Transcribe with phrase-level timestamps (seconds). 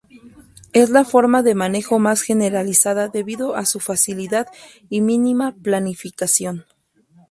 [0.73, 4.47] Es la forma de manejo más generalizada debido a su facilidad
[4.89, 6.65] y mínima planificación.